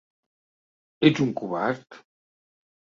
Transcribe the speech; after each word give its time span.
Ets 1.11 1.21
un 1.27 1.37
covard? 1.43 2.01